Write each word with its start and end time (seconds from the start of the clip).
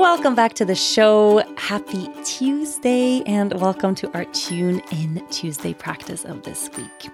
Welcome 0.00 0.34
back 0.34 0.54
to 0.54 0.64
the 0.64 0.74
show. 0.74 1.44
Happy 1.58 2.08
Tuesday, 2.24 3.22
and 3.26 3.52
welcome 3.60 3.94
to 3.96 4.10
our 4.16 4.24
Tune 4.24 4.80
In 4.90 5.22
Tuesday 5.30 5.74
practice 5.74 6.24
of 6.24 6.42
this 6.42 6.70
week. 6.74 7.10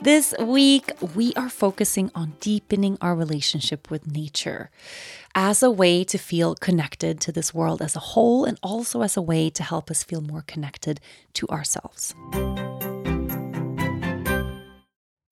This 0.00 0.32
week, 0.40 0.90
we 1.14 1.34
are 1.34 1.50
focusing 1.50 2.10
on 2.14 2.32
deepening 2.40 2.96
our 3.02 3.14
relationship 3.14 3.90
with 3.90 4.10
nature 4.10 4.70
as 5.34 5.62
a 5.62 5.70
way 5.70 6.02
to 6.04 6.16
feel 6.16 6.54
connected 6.54 7.20
to 7.20 7.30
this 7.30 7.52
world 7.52 7.82
as 7.82 7.94
a 7.94 8.00
whole, 8.00 8.46
and 8.46 8.58
also 8.62 9.02
as 9.02 9.18
a 9.18 9.22
way 9.22 9.50
to 9.50 9.62
help 9.62 9.90
us 9.90 10.02
feel 10.02 10.22
more 10.22 10.44
connected 10.46 11.00
to 11.34 11.46
ourselves. 11.48 12.14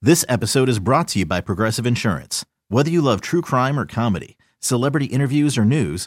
This 0.02 0.26
episode 0.28 0.68
is 0.68 0.78
brought 0.78 1.08
to 1.08 1.20
you 1.20 1.24
by 1.24 1.40
Progressive 1.40 1.86
Insurance. 1.86 2.44
Whether 2.68 2.90
you 2.90 3.00
love 3.00 3.22
true 3.22 3.40
crime 3.40 3.78
or 3.78 3.86
comedy, 3.86 4.36
celebrity 4.60 5.06
interviews 5.06 5.56
or 5.56 5.64
news, 5.64 6.06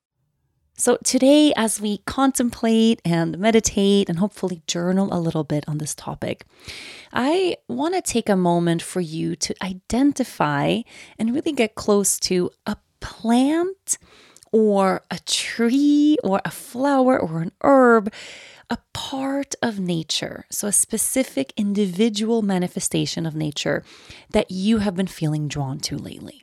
So, 0.81 0.97
today, 1.03 1.53
as 1.55 1.79
we 1.79 1.99
contemplate 2.07 3.03
and 3.05 3.37
meditate 3.37 4.09
and 4.09 4.17
hopefully 4.17 4.63
journal 4.65 5.09
a 5.11 5.21
little 5.21 5.43
bit 5.43 5.63
on 5.67 5.77
this 5.77 5.93
topic, 5.93 6.43
I 7.13 7.57
want 7.67 7.93
to 7.93 8.01
take 8.01 8.27
a 8.27 8.35
moment 8.35 8.81
for 8.81 8.99
you 8.99 9.35
to 9.35 9.53
identify 9.61 10.81
and 11.19 11.35
really 11.35 11.51
get 11.51 11.75
close 11.75 12.19
to 12.21 12.49
a 12.65 12.77
plant 12.99 13.99
or 14.51 15.03
a 15.11 15.19
tree 15.19 16.17
or 16.23 16.41
a 16.43 16.49
flower 16.49 17.15
or 17.15 17.43
an 17.43 17.51
herb, 17.61 18.11
a 18.71 18.79
part 18.91 19.53
of 19.61 19.79
nature. 19.79 20.45
So, 20.49 20.67
a 20.67 20.71
specific 20.71 21.53
individual 21.55 22.41
manifestation 22.41 23.27
of 23.27 23.35
nature 23.35 23.83
that 24.31 24.49
you 24.49 24.79
have 24.79 24.95
been 24.95 25.05
feeling 25.05 25.47
drawn 25.47 25.79
to 25.81 25.95
lately. 25.95 26.41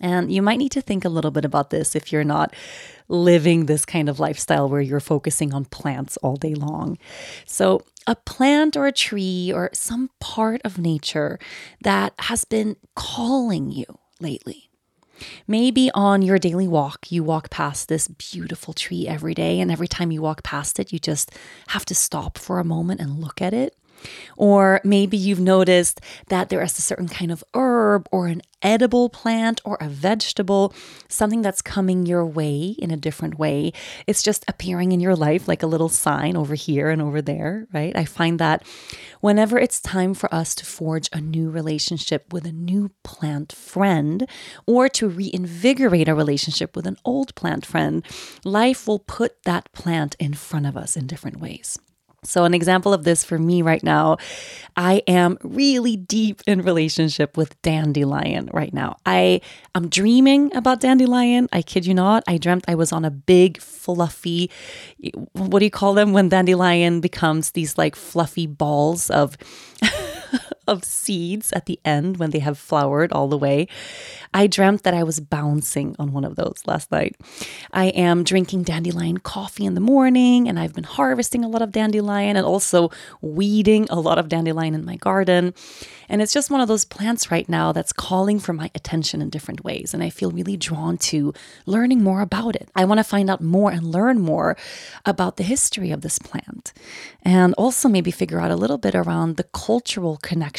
And 0.00 0.32
you 0.32 0.42
might 0.42 0.58
need 0.58 0.72
to 0.72 0.82
think 0.82 1.04
a 1.04 1.08
little 1.08 1.30
bit 1.30 1.44
about 1.44 1.70
this 1.70 1.94
if 1.94 2.12
you're 2.12 2.24
not 2.24 2.52
living 3.08 3.66
this 3.66 3.84
kind 3.84 4.08
of 4.08 4.18
lifestyle 4.18 4.68
where 4.68 4.80
you're 4.80 5.00
focusing 5.00 5.54
on 5.54 5.64
plants 5.66 6.16
all 6.18 6.36
day 6.36 6.54
long. 6.54 6.98
So, 7.46 7.82
a 8.06 8.14
plant 8.14 8.76
or 8.76 8.86
a 8.86 8.92
tree 8.92 9.50
or 9.54 9.70
some 9.72 10.10
part 10.20 10.60
of 10.62 10.78
nature 10.78 11.38
that 11.82 12.12
has 12.18 12.44
been 12.44 12.76
calling 12.94 13.70
you 13.70 13.86
lately. 14.20 14.68
Maybe 15.46 15.90
on 15.94 16.22
your 16.22 16.38
daily 16.38 16.68
walk, 16.68 17.10
you 17.10 17.22
walk 17.22 17.48
past 17.48 17.88
this 17.88 18.08
beautiful 18.08 18.74
tree 18.74 19.06
every 19.06 19.34
day, 19.34 19.60
and 19.60 19.70
every 19.70 19.88
time 19.88 20.10
you 20.10 20.20
walk 20.20 20.42
past 20.42 20.78
it, 20.78 20.92
you 20.92 20.98
just 20.98 21.30
have 21.68 21.84
to 21.86 21.94
stop 21.94 22.36
for 22.36 22.58
a 22.58 22.64
moment 22.64 23.00
and 23.00 23.20
look 23.20 23.40
at 23.40 23.54
it. 23.54 23.76
Or 24.36 24.80
maybe 24.84 25.16
you've 25.16 25.40
noticed 25.40 26.00
that 26.28 26.48
there 26.48 26.62
is 26.62 26.78
a 26.78 26.82
certain 26.82 27.08
kind 27.08 27.30
of 27.30 27.44
herb 27.54 28.08
or 28.10 28.26
an 28.26 28.42
edible 28.64 29.10
plant 29.10 29.60
or 29.64 29.76
a 29.80 29.88
vegetable, 29.88 30.74
something 31.08 31.42
that's 31.42 31.62
coming 31.62 32.06
your 32.06 32.24
way 32.24 32.74
in 32.78 32.90
a 32.90 32.96
different 32.96 33.38
way. 33.38 33.72
It's 34.06 34.22
just 34.22 34.44
appearing 34.48 34.92
in 34.92 35.00
your 35.00 35.14
life 35.14 35.46
like 35.46 35.62
a 35.62 35.66
little 35.66 35.90
sign 35.90 36.36
over 36.36 36.54
here 36.54 36.88
and 36.88 37.02
over 37.02 37.20
there, 37.20 37.66
right? 37.72 37.94
I 37.94 38.06
find 38.06 38.40
that 38.40 38.66
whenever 39.20 39.58
it's 39.58 39.80
time 39.80 40.14
for 40.14 40.34
us 40.34 40.54
to 40.56 40.64
forge 40.64 41.08
a 41.12 41.20
new 41.20 41.50
relationship 41.50 42.32
with 42.32 42.46
a 42.46 42.52
new 42.52 42.90
plant 43.02 43.52
friend 43.52 44.26
or 44.66 44.88
to 44.88 45.08
reinvigorate 45.08 46.08
a 46.08 46.14
relationship 46.14 46.74
with 46.74 46.86
an 46.86 46.96
old 47.04 47.34
plant 47.34 47.66
friend, 47.66 48.04
life 48.44 48.86
will 48.86 48.98
put 48.98 49.42
that 49.44 49.70
plant 49.72 50.16
in 50.18 50.32
front 50.32 50.66
of 50.66 50.76
us 50.76 50.96
in 50.96 51.06
different 51.06 51.38
ways. 51.38 51.78
So, 52.24 52.44
an 52.44 52.54
example 52.54 52.92
of 52.92 53.04
this 53.04 53.22
for 53.22 53.38
me 53.38 53.62
right 53.62 53.82
now, 53.82 54.16
I 54.76 55.02
am 55.06 55.38
really 55.42 55.96
deep 55.96 56.42
in 56.46 56.62
relationship 56.62 57.36
with 57.36 57.60
dandelion 57.62 58.50
right 58.52 58.72
now. 58.72 58.96
I 59.06 59.40
am 59.74 59.88
dreaming 59.88 60.54
about 60.56 60.80
dandelion. 60.80 61.48
I 61.52 61.62
kid 61.62 61.86
you 61.86 61.94
not. 61.94 62.24
I 62.26 62.38
dreamt 62.38 62.64
I 62.66 62.74
was 62.74 62.92
on 62.92 63.04
a 63.04 63.10
big, 63.10 63.60
fluffy, 63.60 64.50
what 65.32 65.58
do 65.58 65.64
you 65.64 65.70
call 65.70 65.94
them 65.94 66.12
when 66.12 66.28
dandelion 66.28 67.00
becomes 67.00 67.52
these 67.52 67.78
like 67.78 67.94
fluffy 67.94 68.46
balls 68.46 69.10
of. 69.10 69.36
of 70.66 70.84
seeds 70.84 71.52
at 71.52 71.66
the 71.66 71.78
end 71.84 72.16
when 72.16 72.30
they 72.30 72.38
have 72.38 72.58
flowered 72.58 73.12
all 73.12 73.28
the 73.28 73.38
way. 73.38 73.68
I 74.32 74.46
dreamt 74.46 74.82
that 74.82 74.94
I 74.94 75.02
was 75.02 75.20
bouncing 75.20 75.94
on 75.98 76.12
one 76.12 76.24
of 76.24 76.36
those 76.36 76.62
last 76.66 76.90
night. 76.90 77.16
I 77.72 77.86
am 77.86 78.24
drinking 78.24 78.64
dandelion 78.64 79.18
coffee 79.18 79.64
in 79.64 79.74
the 79.74 79.80
morning, 79.80 80.48
and 80.48 80.58
I've 80.58 80.74
been 80.74 80.84
harvesting 80.84 81.44
a 81.44 81.48
lot 81.48 81.62
of 81.62 81.72
dandelion 81.72 82.36
and 82.36 82.46
also 82.46 82.90
weeding 83.20 83.86
a 83.90 84.00
lot 84.00 84.18
of 84.18 84.28
dandelion 84.28 84.74
in 84.74 84.84
my 84.84 84.96
garden. 84.96 85.54
And 86.08 86.20
it's 86.20 86.32
just 86.32 86.50
one 86.50 86.60
of 86.60 86.68
those 86.68 86.84
plants 86.84 87.30
right 87.30 87.48
now 87.48 87.72
that's 87.72 87.92
calling 87.92 88.38
for 88.38 88.52
my 88.52 88.70
attention 88.74 89.22
in 89.22 89.30
different 89.30 89.64
ways. 89.64 89.94
And 89.94 90.02
I 90.02 90.10
feel 90.10 90.30
really 90.30 90.56
drawn 90.56 90.98
to 90.98 91.32
learning 91.66 92.02
more 92.02 92.20
about 92.20 92.56
it. 92.56 92.68
I 92.74 92.84
want 92.84 92.98
to 92.98 93.04
find 93.04 93.30
out 93.30 93.40
more 93.40 93.70
and 93.70 93.84
learn 93.84 94.20
more 94.20 94.56
about 95.06 95.36
the 95.36 95.42
history 95.42 95.90
of 95.90 96.02
this 96.02 96.18
plant. 96.18 96.72
And 97.22 97.54
also 97.54 97.88
maybe 97.88 98.10
figure 98.10 98.40
out 98.40 98.50
a 98.50 98.56
little 98.56 98.78
bit 98.78 98.94
around 98.94 99.36
the 99.36 99.44
cultural 99.44 100.18
connection 100.18 100.53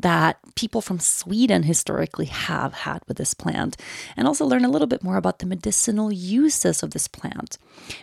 that 0.00 0.38
people 0.54 0.80
from 0.80 0.98
Sweden 0.98 1.62
historically 1.64 2.26
have 2.26 2.72
had 2.72 3.02
with 3.06 3.16
this 3.16 3.34
plant. 3.34 3.76
And 4.16 4.26
also 4.26 4.44
learn 4.44 4.64
a 4.64 4.70
little 4.70 4.86
bit 4.86 5.02
more 5.02 5.16
about 5.16 5.38
the 5.38 5.46
medicinal 5.46 6.12
uses 6.12 6.82
of 6.82 6.90
this 6.90 7.08
plant. 7.08 7.58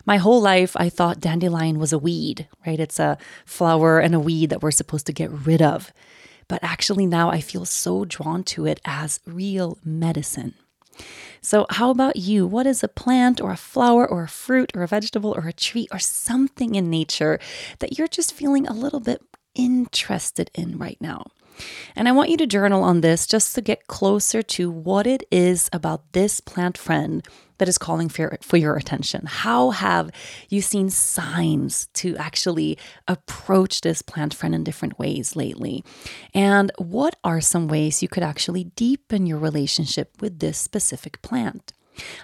My 0.06 0.18
whole 0.18 0.41
life, 0.41 0.75
I 0.75 0.90
thought 0.90 1.19
dandelion 1.19 1.80
was 1.80 1.94
a 1.94 2.00
weed, 2.00 2.47
right? 2.66 2.80
It's 2.80 3.00
a 3.00 3.18
flower 3.46 4.00
and 4.00 4.16
a 4.16 4.19
weed 4.19 4.50
that 4.50 4.62
we're 4.62 4.72
supposed 4.72 5.06
to 5.07 5.13
get 5.13 5.31
rid 5.31 5.62
of 5.62 5.94
but 6.50 6.59
actually 6.62 7.06
now 7.06 7.30
I 7.30 7.40
feel 7.40 7.63
so 7.63 8.03
drawn 8.03 8.44
to 8.46 8.66
it 8.66 8.81
as 8.84 9.22
real 9.25 9.78
medicine. 9.86 10.56
So, 11.41 11.66
how 11.69 11.90
about 11.90 12.18
you? 12.18 12.46
What 12.46 12.68
is 12.68 12.84
a 12.84 12.90
plant 12.90 13.40
or 13.40 13.51
a 13.51 13.57
flower 13.57 14.06
or 14.06 14.24
a 14.24 14.28
fruit 14.28 14.72
or 14.75 14.84
a 14.84 14.88
vegetable 14.88 15.31
or 15.31 15.47
a 15.47 15.53
tree 15.53 15.88
or 15.90 16.00
something 16.00 16.75
in 16.75 16.90
nature 16.90 17.40
that 17.80 17.97
you're 17.97 18.09
just 18.09 18.34
feeling 18.34 18.68
a 18.68 18.74
little 18.74 19.00
bit 19.00 19.22
interested 19.56 20.52
in 20.54 20.78
right 20.78 20.98
now? 21.00 21.26
And 21.96 22.08
I 22.08 22.12
want 22.12 22.30
you 22.30 22.38
to 22.38 22.48
journal 22.48 22.84
on 22.84 23.02
this 23.02 23.28
just 23.28 23.56
to 23.56 23.62
get 23.62 23.88
closer 23.88 24.42
to 24.42 24.72
what 24.72 25.06
it 25.06 25.24
is 25.32 25.70
about 25.74 26.13
this 26.13 26.40
plant 26.40 26.78
friend 26.78 27.25
that 27.57 27.68
is 27.68 27.78
calling 27.78 28.07
for, 28.07 28.38
for 28.42 28.57
your 28.57 28.78
attention. 28.78 29.25
How 29.25 29.72
have 29.72 30.10
you 30.48 30.62
seen 30.62 30.90
signs 30.90 31.88
to 31.96 32.16
actually 32.18 32.78
approach 33.07 33.81
this 33.81 34.01
plant 34.01 34.34
friend 34.34 34.56
in 34.56 34.63
different 34.63 34.98
ways 34.98 35.36
lately? 35.36 35.84
And 36.34 36.72
what 36.78 37.16
are 37.24 37.42
some 37.42 37.68
ways 37.68 38.01
you 38.01 38.07
could 38.07 38.24
actually 38.24 38.66
deepen 38.75 39.25
your 39.25 39.40
relationship 39.40 40.22
with 40.22 40.40
this 40.40 40.57
specific 40.57 41.22
plant? 41.22 41.74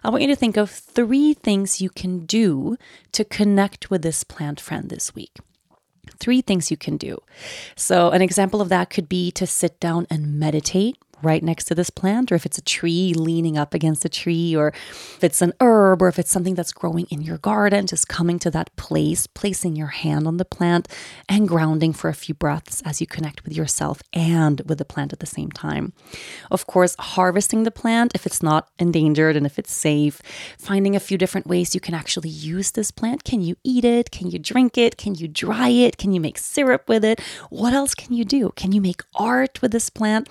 I 0.06 0.10
want 0.10 0.22
you 0.22 0.30
to 0.30 0.38
think 0.38 0.56
of 0.56 0.72
three 0.72 1.33
things 1.33 1.81
you 1.81 1.89
can 1.89 2.25
do 2.25 2.77
to 3.12 3.25
connect 3.25 3.89
with 3.89 4.04
this 4.04 4.24
plant 4.24 4.62
friend 4.62 4.89
this 4.89 5.13
week 5.13 5.39
three 6.19 6.42
things 6.42 6.72
you 6.72 6.78
can 6.78 6.98
do. 6.98 7.19
So, 7.75 8.12
an 8.12 8.22
example 8.22 8.62
of 8.62 8.69
that 8.69 8.90
could 8.90 9.10
be 9.10 9.31
to 9.31 9.46
sit 9.46 9.80
down 9.80 10.07
and 10.10 10.40
meditate 10.40 10.98
right 11.25 11.44
next 11.44 11.66
to 11.66 11.75
this 11.75 11.89
plant, 11.89 12.31
or 12.31 12.36
if 12.36 12.45
it's 12.45 12.57
a 12.57 12.62
tree 12.62 13.13
leaning 13.13 13.57
up 13.57 13.74
against 13.74 14.06
a 14.06 14.10
tree, 14.10 14.56
or 14.56 14.69
if 14.69 15.24
it's 15.24 15.42
an 15.42 15.54
herb, 15.60 16.01
or 16.01 16.07
if 16.07 16.19
it's 16.19 16.31
something 16.31 16.56
that's 16.56 16.72
growing 16.72 17.07
in 17.10 17.22
your 17.22 17.38
garden, 17.38 17.88
just 17.88 18.07
coming 18.07 18.39
to 18.39 18.51
that 18.51 18.74
place, 18.75 19.27
placing 19.27 19.75
your 19.75 19.88
hand 19.88 20.27
on 20.27 20.38
the 20.38 20.45
plant, 20.45 20.88
and 21.27 21.48
grounding 21.48 21.92
for 21.94 22.10
a 22.10 22.13
few 22.13 22.36
breaths 22.36 22.81
as 22.86 23.01
you 23.01 23.07
connect 23.07 23.44
with 23.44 23.54
yourself 23.54 24.01
and 24.13 24.62
with 24.66 24.77
the 24.77 24.86
plant 24.86 25.12
at 25.12 25.19
the 25.19 25.25
same 25.25 25.51
time. 25.51 25.94
Of 26.51 26.68
course, 26.68 26.95
harvesting 27.00 27.63
the 27.63 27.72
plant 27.72 28.13
if 28.13 28.25
it's 28.25 28.44
not 28.44 28.69
endangered 28.80 29.36
and 29.36 29.45
if 29.45 29.57
it's 29.57 29.74
safe, 29.74 30.22
finding 30.57 30.95
a 30.95 31.00
few 31.00 31.18
different 31.18 31.48
ways 31.48 31.74
you 31.74 31.81
can 31.81 31.94
actually 31.95 32.30
use 32.30 32.72
this 32.72 32.92
plant. 32.92 33.24
Can 33.24 33.42
you 33.42 33.56
eat 33.63 33.83
it? 33.83 34.12
Can 34.12 34.30
you 34.30 34.39
drink 34.39 34.77
it? 34.77 34.98
Can 34.98 35.16
you 35.16 35.27
dry 35.27 35.69
it? 35.69 35.98
Can 35.98 36.13
you 36.13 36.22
make 36.22 36.38
syrup 36.38 36.88
with 36.88 37.04
it? 37.04 37.19
What 37.50 37.74
else 37.74 37.95
can 37.95 38.13
you 38.13 38.25
do? 38.25 38.51
Can 38.56 38.72
you 38.72 38.81
make 38.81 39.01
art 39.16 39.62
with 39.62 39.72
this 39.72 39.89
plant? 39.89 40.30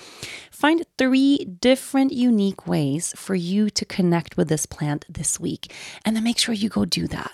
Find 0.50 0.83
three 0.98 1.44
different 1.44 2.12
unique 2.12 2.66
ways 2.66 3.12
for 3.16 3.34
you 3.34 3.70
to 3.70 3.84
connect 3.84 4.36
with 4.36 4.48
this 4.48 4.66
plant 4.66 5.04
this 5.08 5.38
week, 5.40 5.72
and 6.04 6.14
then 6.14 6.24
make 6.24 6.38
sure 6.38 6.54
you 6.54 6.68
go 6.68 6.84
do 6.84 7.06
that. 7.08 7.32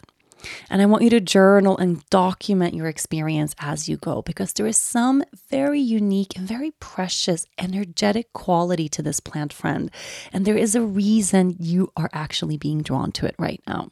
And 0.69 0.81
I 0.81 0.87
want 0.87 1.03
you 1.03 1.11
to 1.11 1.21
journal 1.21 1.77
and 1.79 2.09
document 2.11 2.75
your 2.75 2.87
experience 2.87 3.55
as 3.59 3.89
you 3.89 3.97
go 3.97 4.23
because 4.23 4.53
there 4.53 4.67
is 4.67 4.77
some 4.77 5.23
very 5.51 5.81
unique 5.81 6.37
and 6.37 6.47
very 6.47 6.73
precious 6.81 7.47
energetic 7.59 8.33
quality 8.33 8.89
to 8.91 9.03
this 9.03 9.21
plant 9.21 9.53
friend. 9.53 9.91
And 10.33 10.45
there 10.45 10.57
is 10.57 10.75
a 10.75 10.83
reason 10.83 11.57
you 11.59 11.93
are 11.97 12.11
actually 12.13 12.57
being 12.57 12.83
drawn 12.83 13.13
to 13.13 13.27
it 13.27 13.35
right 13.39 13.63
now. 13.67 13.91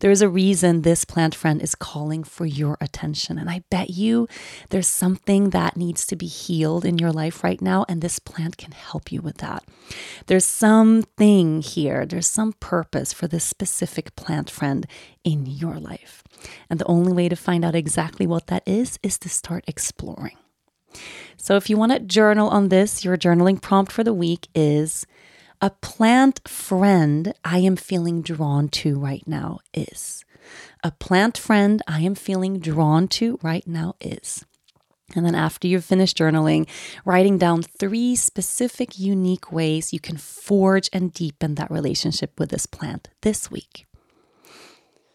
There 0.00 0.10
is 0.10 0.22
a 0.22 0.28
reason 0.28 0.82
this 0.82 1.04
plant 1.04 1.34
friend 1.34 1.62
is 1.62 1.74
calling 1.74 2.24
for 2.24 2.46
your 2.46 2.76
attention. 2.80 3.38
And 3.38 3.48
I 3.48 3.62
bet 3.70 3.90
you 3.90 4.28
there's 4.70 4.88
something 4.88 5.50
that 5.50 5.76
needs 5.76 6.06
to 6.06 6.16
be 6.16 6.26
healed 6.26 6.84
in 6.84 6.98
your 6.98 7.12
life 7.12 7.44
right 7.44 7.60
now. 7.60 7.84
And 7.88 8.00
this 8.00 8.18
plant 8.18 8.56
can 8.56 8.72
help 8.72 9.12
you 9.12 9.20
with 9.20 9.38
that. 9.38 9.64
There's 10.26 10.44
something 10.44 11.62
here, 11.62 12.06
there's 12.06 12.26
some 12.26 12.52
purpose 12.54 13.12
for 13.12 13.28
this 13.28 13.44
specific 13.44 14.16
plant 14.16 14.50
friend 14.50 14.86
in 15.24 15.46
your 15.46 15.78
life. 15.82 16.22
And 16.70 16.78
the 16.78 16.86
only 16.86 17.12
way 17.12 17.28
to 17.28 17.36
find 17.36 17.64
out 17.64 17.74
exactly 17.74 18.26
what 18.26 18.46
that 18.48 18.62
is 18.66 18.98
is 19.02 19.18
to 19.18 19.28
start 19.28 19.64
exploring. 19.66 20.36
So 21.36 21.56
if 21.56 21.70
you 21.70 21.76
want 21.76 21.92
to 21.92 22.00
journal 22.00 22.48
on 22.48 22.68
this, 22.68 23.04
your 23.04 23.16
journaling 23.16 23.60
prompt 23.60 23.92
for 23.92 24.04
the 24.04 24.14
week 24.14 24.48
is 24.54 25.06
a 25.60 25.70
plant 25.70 26.46
friend 26.48 27.32
I 27.44 27.58
am 27.58 27.76
feeling 27.76 28.22
drawn 28.22 28.68
to 28.70 28.98
right 28.98 29.26
now 29.26 29.60
is. 29.72 30.24
A 30.82 30.90
plant 30.90 31.38
friend 31.38 31.80
I 31.86 32.00
am 32.00 32.14
feeling 32.16 32.58
drawn 32.58 33.06
to 33.08 33.38
right 33.42 33.66
now 33.66 33.94
is. 34.00 34.44
And 35.14 35.26
then, 35.26 35.34
after 35.34 35.68
you've 35.68 35.84
finished 35.84 36.16
journaling, 36.16 36.66
writing 37.04 37.38
down 37.38 37.62
three 37.62 38.16
specific, 38.16 38.98
unique 38.98 39.52
ways 39.52 39.92
you 39.92 40.00
can 40.00 40.16
forge 40.16 40.88
and 40.92 41.12
deepen 41.12 41.54
that 41.56 41.70
relationship 41.70 42.40
with 42.40 42.50
this 42.50 42.66
plant 42.66 43.08
this 43.20 43.50
week. 43.50 43.86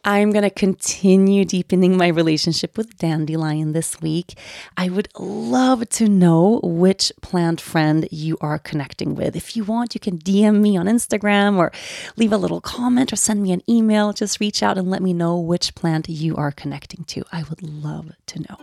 I'm 0.07 0.31
going 0.31 0.43
to 0.43 0.49
continue 0.49 1.43
deepening 1.43 1.97
my 1.97 2.07
relationship 2.07 2.77
with 2.77 2.97
Dandelion 2.97 3.73
this 3.73 3.99
week. 3.99 4.39
I 4.77 4.87
would 4.87 5.09
love 5.19 5.89
to 5.89 6.07
know 6.07 6.61
which 6.63 7.11
plant 7.21 7.59
friend 7.59 8.07
you 8.09 8.37
are 8.39 8.57
connecting 8.57 9.15
with. 9.15 9.35
If 9.35 9.57
you 9.57 9.65
want, 9.65 9.95
you 9.95 9.99
can 9.99 10.17
DM 10.17 10.61
me 10.61 10.77
on 10.77 10.85
Instagram 10.85 11.57
or 11.57 11.73
leave 12.15 12.31
a 12.31 12.37
little 12.37 12.61
comment 12.61 13.11
or 13.11 13.17
send 13.17 13.43
me 13.43 13.51
an 13.51 13.61
email. 13.69 14.13
Just 14.13 14.39
reach 14.39 14.63
out 14.63 14.77
and 14.77 14.89
let 14.89 15.01
me 15.01 15.11
know 15.11 15.37
which 15.37 15.75
plant 15.75 16.07
you 16.07 16.37
are 16.37 16.53
connecting 16.53 17.03
to. 17.03 17.25
I 17.33 17.43
would 17.49 17.61
love 17.61 18.13
to 18.27 18.39
know. 18.39 18.57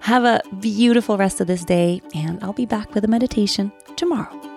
Have 0.00 0.24
a 0.24 0.42
beautiful 0.58 1.16
rest 1.16 1.40
of 1.40 1.46
this 1.46 1.64
day, 1.64 2.02
and 2.12 2.42
I'll 2.42 2.52
be 2.52 2.66
back 2.66 2.92
with 2.92 3.04
a 3.04 3.08
meditation 3.08 3.70
tomorrow. 3.94 4.49